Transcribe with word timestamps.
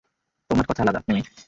তোমার 0.49 0.65
কথা 0.69 0.81
আলাদা, 0.83 0.99
মিমি। 1.07 1.21